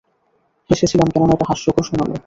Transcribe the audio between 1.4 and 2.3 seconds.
হাস্যকর শোনাল।